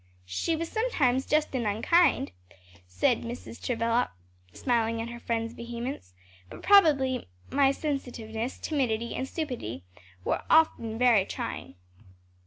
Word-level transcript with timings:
"She 0.25 0.55
was 0.55 0.67
sometimes 0.67 1.25
unjust 1.25 1.53
and 1.53 1.67
unkind," 1.67 2.31
said 2.87 3.21
Mrs. 3.21 3.63
Travilla, 3.63 4.09
smiling 4.51 4.99
at 4.99 5.09
her 5.11 5.19
friend's 5.19 5.53
vehemence, 5.53 6.15
"but 6.49 6.63
probably 6.63 7.27
my 7.51 7.69
sensitiveness, 7.71 8.57
timidity 8.57 9.13
and 9.13 9.27
stupidity, 9.27 9.83
were 10.25 10.41
often 10.49 10.97
very 10.97 11.23
trying." 11.23 11.75